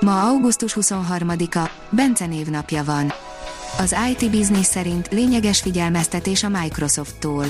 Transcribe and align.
Ma 0.00 0.28
augusztus 0.28 0.76
23-a, 0.80 1.70
Bence 1.90 2.26
névnapja 2.26 2.84
van. 2.84 3.12
Az 3.78 3.96
IT 4.10 4.30
Business 4.30 4.66
szerint 4.66 5.08
lényeges 5.10 5.60
figyelmeztetés 5.60 6.42
a 6.42 6.48
Microsofttól. 6.48 7.44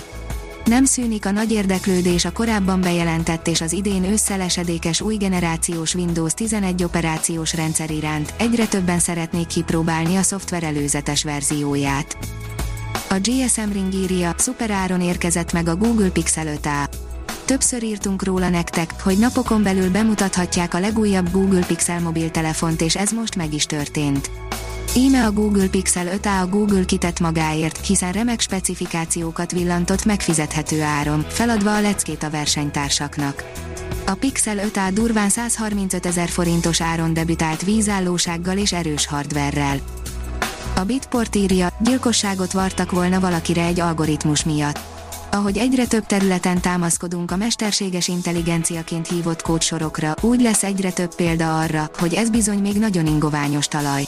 Nem 0.64 0.84
szűnik 0.84 1.26
a 1.26 1.30
nagy 1.30 1.52
érdeklődés 1.52 2.24
a 2.24 2.32
korábban 2.32 2.80
bejelentett 2.80 3.46
és 3.46 3.60
az 3.60 3.72
idén 3.72 4.04
ősszel 4.04 4.40
esedékes 4.40 5.00
új 5.00 5.16
generációs 5.16 5.94
Windows 5.94 6.34
11 6.34 6.84
operációs 6.84 7.54
rendszer 7.54 7.90
iránt, 7.90 8.34
egyre 8.38 8.66
többen 8.66 8.98
szeretnék 8.98 9.46
kipróbálni 9.46 10.16
a 10.16 10.22
szoftver 10.22 10.62
előzetes 10.62 11.24
verzióját. 11.24 12.16
A 13.08 13.18
GSM 13.22 13.72
Ring 13.72 13.94
írja, 13.94 14.34
szuperáron 14.36 15.00
érkezett 15.00 15.52
meg 15.52 15.68
a 15.68 15.76
Google 15.76 16.10
Pixel 16.10 16.46
5a. 16.62 17.09
Többször 17.50 17.82
írtunk 17.82 18.24
róla 18.24 18.48
nektek, 18.48 19.02
hogy 19.02 19.18
napokon 19.18 19.62
belül 19.62 19.90
bemutathatják 19.90 20.74
a 20.74 20.78
legújabb 20.78 21.30
Google 21.30 21.66
Pixel 21.66 22.00
mobiltelefont 22.00 22.80
és 22.80 22.96
ez 22.96 23.10
most 23.10 23.36
meg 23.36 23.54
is 23.54 23.66
történt. 23.66 24.30
Íme 24.96 25.24
a 25.24 25.32
Google 25.32 25.68
Pixel 25.68 26.06
5a 26.06 26.42
a 26.42 26.46
Google 26.46 26.84
kitett 26.84 27.20
magáért, 27.20 27.86
hiszen 27.86 28.12
remek 28.12 28.40
specifikációkat 28.40 29.52
villantott 29.52 30.04
megfizethető 30.04 30.82
áron, 30.82 31.26
feladva 31.28 31.74
a 31.74 31.80
leckét 31.80 32.22
a 32.22 32.30
versenytársaknak. 32.30 33.44
A 34.06 34.14
Pixel 34.14 34.56
5a 34.72 34.90
durván 34.94 35.28
135 35.28 36.06
ezer 36.06 36.28
forintos 36.28 36.80
áron 36.80 37.14
debütált 37.14 37.62
vízállósággal 37.62 38.58
és 38.58 38.72
erős 38.72 39.06
hardverrel. 39.06 39.78
A 40.76 40.84
Bitport 40.84 41.34
írja, 41.34 41.72
gyilkosságot 41.80 42.52
vartak 42.52 42.90
volna 42.90 43.20
valakire 43.20 43.64
egy 43.64 43.80
algoritmus 43.80 44.44
miatt 44.44 44.99
ahogy 45.30 45.58
egyre 45.58 45.86
több 45.86 46.06
területen 46.06 46.60
támaszkodunk 46.60 47.30
a 47.30 47.36
mesterséges 47.36 48.08
intelligenciaként 48.08 49.08
hívott 49.08 49.42
kódsorokra, 49.42 50.14
úgy 50.20 50.40
lesz 50.40 50.62
egyre 50.62 50.90
több 50.90 51.14
példa 51.14 51.58
arra, 51.58 51.90
hogy 51.98 52.14
ez 52.14 52.30
bizony 52.30 52.58
még 52.58 52.78
nagyon 52.78 53.06
ingoványos 53.06 53.68
talaj. 53.68 54.04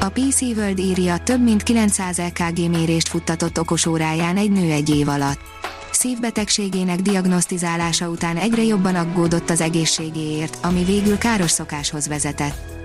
A 0.00 0.08
PC 0.08 0.40
World 0.40 0.78
írja, 0.78 1.18
több 1.18 1.42
mint 1.42 1.62
900 1.62 2.18
EKG 2.18 2.68
mérést 2.68 3.08
futtatott 3.08 3.58
okosóráján 3.58 4.36
egy 4.36 4.50
nő 4.50 4.70
egy 4.70 4.88
év 4.88 5.08
alatt. 5.08 5.40
Szívbetegségének 5.90 7.00
diagnosztizálása 7.00 8.08
után 8.08 8.36
egyre 8.36 8.62
jobban 8.62 8.94
aggódott 8.94 9.50
az 9.50 9.60
egészségéért, 9.60 10.58
ami 10.62 10.84
végül 10.84 11.18
káros 11.18 11.50
szokáshoz 11.50 12.08
vezetett. 12.08 12.76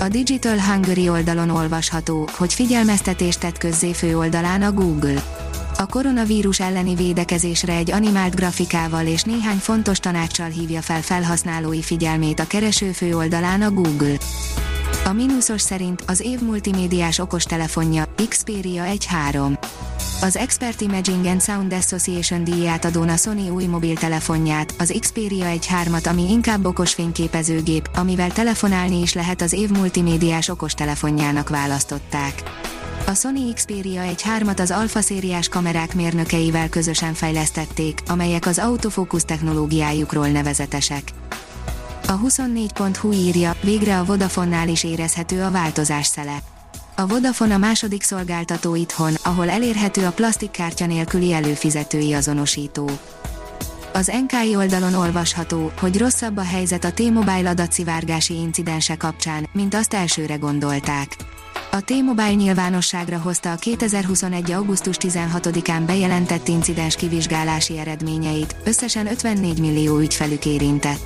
A 0.00 0.08
Digital 0.08 0.60
Hungary 0.60 1.08
oldalon 1.08 1.50
olvasható, 1.50 2.28
hogy 2.36 2.54
figyelmeztetést 2.54 3.40
tett 3.40 3.58
közzé 3.58 3.92
főoldalán 3.92 4.62
a 4.62 4.72
Google 4.72 5.22
a 5.80 5.86
koronavírus 5.86 6.60
elleni 6.60 6.94
védekezésre 6.94 7.72
egy 7.72 7.90
animált 7.90 8.34
grafikával 8.34 9.06
és 9.06 9.22
néhány 9.22 9.56
fontos 9.56 9.98
tanácssal 9.98 10.48
hívja 10.48 10.82
fel 10.82 11.02
felhasználói 11.02 11.82
figyelmét 11.82 12.40
a 12.40 12.46
kereső 12.46 12.92
főoldalán 12.92 13.62
a 13.62 13.70
Google. 13.70 14.16
A 15.04 15.12
mínuszos 15.12 15.60
szerint 15.60 16.02
az 16.06 16.20
év 16.20 16.40
multimédiás 16.40 17.18
okostelefonja 17.18 18.04
Xperia 18.28 18.84
1.3. 18.84 19.64
Az 20.22 20.36
Expert 20.36 20.80
Imaging 20.80 21.26
and 21.26 21.42
Sound 21.42 21.72
Association 21.72 22.44
díját 22.44 22.84
adón 22.84 23.08
a 23.08 23.16
Sony 23.16 23.48
új 23.48 23.64
mobiltelefonját, 23.64 24.74
az 24.78 24.94
Xperia 25.00 25.46
1.3-at, 25.46 26.08
ami 26.08 26.30
inkább 26.30 26.64
okos 26.64 26.94
fényképezőgép, 26.94 27.90
amivel 27.94 28.32
telefonálni 28.32 29.00
is 29.00 29.12
lehet 29.12 29.42
az 29.42 29.52
év 29.52 29.70
multimédiás 29.70 30.48
okostelefonjának 30.48 31.48
választották. 31.48 32.42
A 33.10 33.14
Sony 33.14 33.54
Xperia 33.54 34.00
egy 34.00 34.22
hármat 34.22 34.60
az 34.60 34.70
Alpha 34.70 35.00
szériás 35.00 35.48
kamerák 35.48 35.94
mérnökeivel 35.94 36.68
közösen 36.68 37.14
fejlesztették, 37.14 38.02
amelyek 38.06 38.46
az 38.46 38.58
autofókusz 38.58 39.24
technológiájukról 39.24 40.28
nevezetesek. 40.28 41.02
A 42.06 42.18
24.hu 42.18 43.12
írja, 43.12 43.56
végre 43.62 43.98
a 43.98 44.04
Vodafonnál 44.04 44.68
is 44.68 44.84
érezhető 44.84 45.42
a 45.42 45.50
változás 45.50 46.06
szele. 46.06 46.38
A 46.96 47.06
Vodafone 47.06 47.54
a 47.54 47.58
második 47.58 48.02
szolgáltató 48.02 48.74
itthon, 48.74 49.14
ahol 49.22 49.50
elérhető 49.50 50.06
a 50.06 50.12
plastikkártya 50.12 50.86
nélküli 50.86 51.32
előfizetői 51.32 52.12
azonosító. 52.12 52.90
Az 53.92 54.12
NKI 54.26 54.56
oldalon 54.56 54.94
olvasható, 54.94 55.72
hogy 55.80 55.98
rosszabb 55.98 56.36
a 56.36 56.44
helyzet 56.44 56.84
a 56.84 56.92
T-Mobile 56.92 57.50
adatszivárgási 57.50 58.34
incidense 58.34 58.96
kapcsán, 58.96 59.48
mint 59.52 59.74
azt 59.74 59.94
elsőre 59.94 60.36
gondolták. 60.36 61.16
A 61.72 61.80
T-Mobile 61.80 62.34
nyilvánosságra 62.34 63.18
hozta 63.18 63.52
a 63.52 63.54
2021. 63.54 64.52
augusztus 64.52 64.96
16-án 64.98 65.82
bejelentett 65.86 66.48
incidens 66.48 66.96
kivizsgálási 66.96 67.78
eredményeit, 67.78 68.56
összesen 68.64 69.06
54 69.06 69.60
millió 69.60 69.98
ügyfelük 69.98 70.46
érintett. 70.46 71.00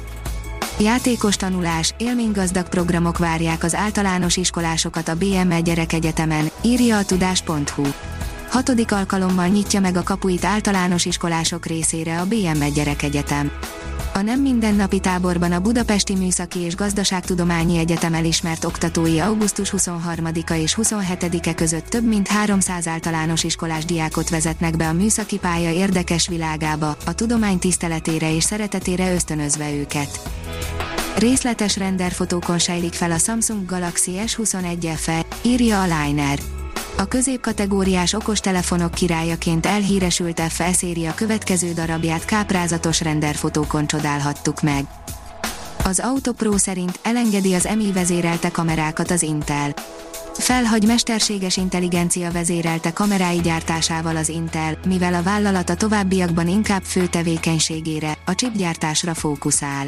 Játékos 0.81 1.37
tanulás, 1.37 1.95
élménygazdag 1.99 2.69
programok 2.69 3.19
várják 3.19 3.63
az 3.63 3.75
általános 3.75 4.37
iskolásokat 4.37 5.09
a 5.09 5.15
BME 5.15 5.61
Gyerekegyetemen, 5.61 6.51
írja 6.63 6.97
a 6.97 7.05
tudás.hu. 7.05 7.83
Hatodik 8.51 8.93
alkalommal 8.93 9.47
nyitja 9.47 9.81
meg 9.81 9.97
a 9.97 10.03
kapuit 10.03 10.45
általános 10.45 11.05
iskolások 11.05 11.67
részére 11.67 12.21
a 12.21 12.27
BME 12.27 12.69
Gyerekegyetem. 12.69 13.51
A 14.17 14.23
nem 14.23 14.41
mindennapi 14.41 15.01
táborban 15.01 15.53
a 15.53 15.61
Budapesti 15.61 16.15
Műszaki 16.15 16.59
és 16.59 16.77
Gazdaságtudományi 16.77 17.79
Egyetem 17.79 18.15
elismert 18.15 18.65
oktatói 18.65 19.19
augusztus 19.19 19.73
23-a 19.77 20.53
és 20.53 20.79
27-e 20.83 21.55
között 21.55 21.87
több 21.87 22.05
mint 22.05 22.29
300 22.29 22.87
általános 22.87 23.45
iskolás 23.45 23.85
diákot 23.85 24.29
vezetnek 24.29 24.77
be 24.77 24.89
a 24.89 24.93
műszaki 24.93 25.39
pálya 25.39 25.71
érdekes 25.71 26.29
világába, 26.29 26.97
a 27.07 27.15
tudomány 27.15 27.59
tiszteletére 27.59 28.35
és 28.35 28.45
szeretetére 28.45 29.15
ösztönözve 29.15 29.73
őket. 29.73 30.21
Részletes 31.17 31.77
renderfotókon 31.77 32.59
sejlik 32.59 32.93
fel 32.93 33.11
a 33.11 33.19
Samsung 33.19 33.67
Galaxy 33.67 34.13
S21 34.27 34.93
FE, 34.97 35.27
írja 35.43 35.83
a 35.83 35.85
Liner. 35.85 36.39
A 36.97 37.05
középkategóriás 37.05 38.13
okostelefonok 38.13 38.91
királyaként 38.91 39.67
elhíresült 39.67 40.41
FE 40.41 40.73
széria 40.73 41.15
következő 41.15 41.73
darabját 41.73 42.25
káprázatos 42.25 43.01
renderfotókon 43.01 43.87
csodálhattuk 43.87 44.63
meg. 44.63 44.85
Az 45.85 46.01
Autopro 46.01 46.59
szerint 46.59 46.99
elengedi 47.03 47.55
az 47.55 47.69
MI 47.77 47.93
vezérelte 47.93 48.51
kamerákat 48.51 49.11
az 49.11 49.23
Intel. 49.23 49.75
Felhagy 50.33 50.87
mesterséges 50.87 51.57
intelligencia 51.57 52.31
vezérelte 52.31 52.93
kamerái 52.93 53.41
gyártásával 53.41 54.17
az 54.17 54.29
Intel, 54.29 54.79
mivel 54.87 55.15
a 55.15 55.23
vállalat 55.23 55.71
a 55.71 55.75
továbbiakban 55.75 56.49
inkább 56.49 56.83
fő 56.83 57.07
tevékenységére, 57.07 58.19
a 58.25 58.35
chipgyártásra 58.35 59.15
fókuszál. 59.15 59.87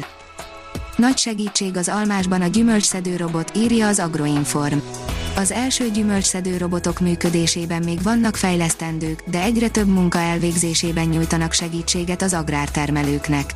Nagy 0.95 1.17
segítség 1.17 1.77
az 1.77 1.89
almásban 1.89 2.41
a 2.41 2.47
gyümölcsszedő 2.47 3.15
robot, 3.15 3.51
írja 3.55 3.87
az 3.87 3.99
Agroinform. 3.99 4.77
Az 5.37 5.51
első 5.51 5.91
gyümölcsszedő 5.91 6.57
robotok 6.57 6.99
működésében 6.99 7.83
még 7.83 8.01
vannak 8.01 8.35
fejlesztendők, 8.35 9.23
de 9.25 9.41
egyre 9.41 9.69
több 9.69 9.87
munka 9.87 10.19
elvégzésében 10.19 11.05
nyújtanak 11.05 11.53
segítséget 11.53 12.21
az 12.21 12.33
agrártermelőknek. 12.33 13.53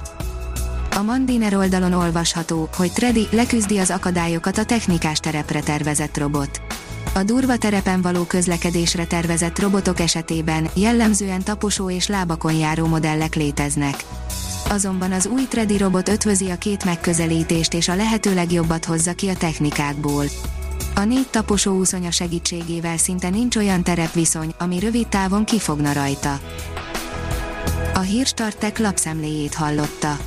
A 0.96 1.02
Mandiner 1.02 1.56
oldalon 1.56 1.94
olvasható, 1.94 2.70
hogy 2.76 2.92
Tredi 2.92 3.28
leküzdi 3.32 3.78
az 3.78 3.90
akadályokat 3.90 4.58
a 4.58 4.66
technikás 4.66 5.20
terepre 5.20 5.60
tervezett 5.60 6.18
robot. 6.18 6.62
A 7.14 7.24
durva 7.24 7.58
terepen 7.58 8.02
való 8.02 8.24
közlekedésre 8.24 9.06
tervezett 9.06 9.60
robotok 9.60 10.00
esetében 10.00 10.70
jellemzően 10.74 11.44
taposó 11.44 11.90
és 11.90 12.08
lábakon 12.08 12.54
járó 12.54 12.86
modellek 12.86 13.36
léteznek. 13.36 13.96
Azonban 14.70 15.12
az 15.12 15.28
új 15.28 15.48
Tredi 15.50 15.78
robot 15.78 16.10
ötvözi 16.10 16.50
a 16.50 16.58
két 16.58 16.86
megközelítést 16.86 17.74
és 17.74 17.88
a 17.88 17.96
lehető 17.96 18.34
legjobbat 18.34 18.86
hozza 18.86 19.14
ki 19.14 19.28
a 19.28 19.36
technikákból. 19.36 20.26
A 20.96 21.04
négy 21.04 21.28
taposó 21.30 21.78
úszonya 21.78 22.12
segítségével 22.12 22.98
szinte 22.98 23.30
nincs 23.30 23.56
olyan 23.56 23.84
terepviszony, 23.84 24.54
ami 24.60 24.80
rövid 24.80 25.08
távon 25.08 25.46
kifogna 25.46 25.94
rajta. 25.94 26.40
A 27.94 28.00
Hírstartek 28.00 28.80
lapszemléjét 28.80 29.54
hallotta. 29.54 30.18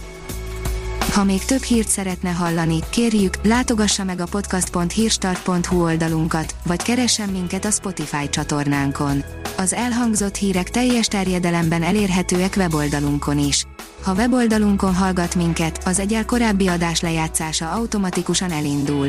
Ha 1.13 1.25
még 1.25 1.45
több 1.45 1.63
hírt 1.63 1.89
szeretne 1.89 2.31
hallani, 2.31 2.79
kérjük, 2.91 3.35
látogassa 3.43 4.05
meg 4.05 4.21
a 4.21 4.25
podcast.hírstart.hu 4.25 5.83
oldalunkat, 5.83 6.55
vagy 6.65 6.83
keressen 6.83 7.29
minket 7.29 7.65
a 7.65 7.71
Spotify 7.71 8.29
csatornánkon. 8.29 9.25
Az 9.57 9.73
elhangzott 9.73 10.37
hírek 10.37 10.71
teljes 10.71 11.07
terjedelemben 11.07 11.83
elérhetőek 11.83 12.55
weboldalunkon 12.57 13.39
is. 13.39 13.67
Ha 14.03 14.15
weboldalunkon 14.15 14.95
hallgat 14.95 15.35
minket, 15.35 15.81
az 15.85 15.99
egyel 15.99 16.25
korábbi 16.25 16.69
adás 16.69 17.01
lejátszása 17.01 17.71
automatikusan 17.71 18.51
elindul. 18.51 19.09